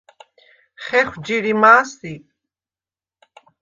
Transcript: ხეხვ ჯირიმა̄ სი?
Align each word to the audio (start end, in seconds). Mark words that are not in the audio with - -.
ხეხვ 0.85 1.13
ჯირიმა̄ 1.25 1.75
სი? 1.93 2.13